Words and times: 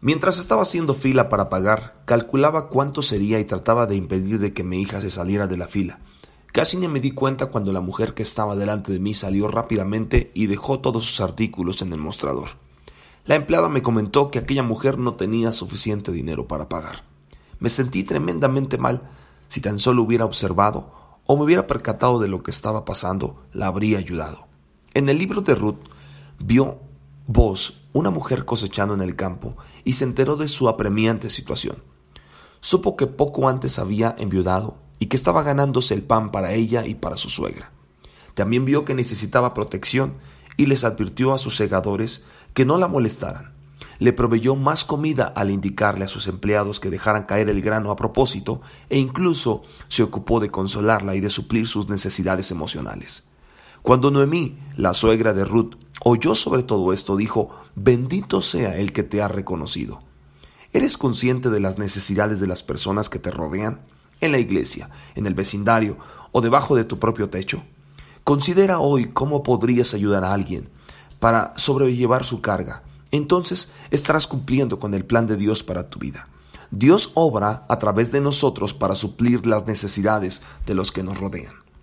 Mientras 0.00 0.38
estaba 0.38 0.62
haciendo 0.62 0.94
fila 0.94 1.28
para 1.28 1.48
pagar, 1.48 2.02
calculaba 2.04 2.68
cuánto 2.68 3.02
sería 3.02 3.40
y 3.40 3.44
trataba 3.44 3.86
de 3.86 3.96
impedir 3.96 4.38
de 4.38 4.52
que 4.52 4.62
mi 4.62 4.80
hija 4.80 5.00
se 5.00 5.10
saliera 5.10 5.48
de 5.48 5.56
la 5.56 5.66
fila. 5.66 5.98
Casi 6.52 6.76
ni 6.76 6.86
me 6.86 7.00
di 7.00 7.10
cuenta 7.10 7.46
cuando 7.46 7.72
la 7.72 7.80
mujer 7.80 8.14
que 8.14 8.22
estaba 8.22 8.54
delante 8.54 8.92
de 8.92 9.00
mí 9.00 9.12
salió 9.12 9.48
rápidamente 9.48 10.30
y 10.34 10.46
dejó 10.46 10.78
todos 10.78 11.04
sus 11.04 11.20
artículos 11.20 11.82
en 11.82 11.92
el 11.92 11.98
mostrador. 11.98 12.50
La 13.26 13.34
empleada 13.34 13.68
me 13.68 13.82
comentó 13.82 14.30
que 14.30 14.38
aquella 14.38 14.62
mujer 14.62 14.98
no 14.98 15.14
tenía 15.14 15.52
suficiente 15.52 16.12
dinero 16.12 16.46
para 16.46 16.68
pagar. 16.68 17.04
Me 17.58 17.68
sentí 17.68 18.04
tremendamente 18.04 18.78
mal. 18.78 19.02
Si 19.48 19.60
tan 19.60 19.78
solo 19.78 20.02
hubiera 20.02 20.24
observado 20.24 20.92
o 21.26 21.36
me 21.36 21.42
hubiera 21.42 21.66
percatado 21.66 22.20
de 22.20 22.28
lo 22.28 22.42
que 22.42 22.52
estaba 22.52 22.84
pasando, 22.84 23.42
la 23.52 23.66
habría 23.66 23.98
ayudado. 23.98 24.46
En 24.94 25.08
el 25.08 25.18
libro 25.18 25.42
de 25.42 25.54
Ruth 25.54 25.80
vio 26.38 26.78
voz 27.28 27.82
una 27.92 28.08
mujer 28.08 28.46
cosechando 28.46 28.94
en 28.94 29.02
el 29.02 29.14
campo 29.14 29.54
y 29.84 29.92
se 29.92 30.04
enteró 30.04 30.36
de 30.36 30.48
su 30.48 30.66
apremiante 30.66 31.28
situación. 31.28 31.76
Supo 32.60 32.96
que 32.96 33.06
poco 33.06 33.50
antes 33.50 33.78
había 33.78 34.16
enviudado 34.18 34.78
y 34.98 35.06
que 35.06 35.16
estaba 35.16 35.42
ganándose 35.42 35.92
el 35.92 36.02
pan 36.02 36.32
para 36.32 36.52
ella 36.54 36.86
y 36.86 36.94
para 36.94 37.18
su 37.18 37.28
suegra. 37.28 37.70
También 38.32 38.64
vio 38.64 38.86
que 38.86 38.94
necesitaba 38.94 39.52
protección 39.52 40.14
y 40.56 40.66
les 40.66 40.84
advirtió 40.84 41.34
a 41.34 41.38
sus 41.38 41.54
segadores 41.54 42.24
que 42.54 42.64
no 42.64 42.78
la 42.78 42.88
molestaran. 42.88 43.52
Le 43.98 44.14
proveyó 44.14 44.56
más 44.56 44.86
comida 44.86 45.24
al 45.36 45.50
indicarle 45.50 46.06
a 46.06 46.08
sus 46.08 46.28
empleados 46.28 46.80
que 46.80 46.88
dejaran 46.88 47.24
caer 47.24 47.50
el 47.50 47.60
grano 47.60 47.90
a 47.90 47.96
propósito 47.96 48.62
e 48.88 48.98
incluso 48.98 49.62
se 49.88 50.02
ocupó 50.02 50.40
de 50.40 50.50
consolarla 50.50 51.14
y 51.14 51.20
de 51.20 51.30
suplir 51.30 51.68
sus 51.68 51.90
necesidades 51.90 52.50
emocionales. 52.50 53.24
Cuando 53.82 54.10
Noemí, 54.10 54.58
la 54.76 54.94
suegra 54.94 55.32
de 55.32 55.44
Ruth, 55.44 55.76
oyó 56.04 56.34
sobre 56.34 56.62
todo 56.62 56.92
esto, 56.92 57.16
dijo, 57.16 57.50
bendito 57.74 58.42
sea 58.42 58.76
el 58.76 58.92
que 58.92 59.02
te 59.02 59.22
ha 59.22 59.28
reconocido. 59.28 60.00
¿Eres 60.72 60.98
consciente 60.98 61.50
de 61.50 61.60
las 61.60 61.78
necesidades 61.78 62.40
de 62.40 62.46
las 62.46 62.62
personas 62.62 63.08
que 63.08 63.18
te 63.18 63.30
rodean? 63.30 63.80
En 64.20 64.32
la 64.32 64.38
iglesia, 64.38 64.90
en 65.14 65.26
el 65.26 65.34
vecindario 65.34 65.96
o 66.32 66.40
debajo 66.40 66.76
de 66.76 66.84
tu 66.84 66.98
propio 66.98 67.30
techo. 67.30 67.62
Considera 68.24 68.78
hoy 68.78 69.10
cómo 69.12 69.42
podrías 69.42 69.94
ayudar 69.94 70.24
a 70.24 70.34
alguien 70.34 70.68
para 71.20 71.54
sobrellevar 71.56 72.24
su 72.24 72.40
carga. 72.40 72.82
Entonces 73.10 73.72
estarás 73.90 74.26
cumpliendo 74.26 74.78
con 74.78 74.92
el 74.92 75.04
plan 75.04 75.26
de 75.26 75.36
Dios 75.36 75.62
para 75.62 75.88
tu 75.88 75.98
vida. 75.98 76.28
Dios 76.70 77.12
obra 77.14 77.64
a 77.68 77.78
través 77.78 78.12
de 78.12 78.20
nosotros 78.20 78.74
para 78.74 78.94
suplir 78.94 79.46
las 79.46 79.66
necesidades 79.66 80.42
de 80.66 80.74
los 80.74 80.92
que 80.92 81.02
nos 81.02 81.18
rodean. 81.18 81.54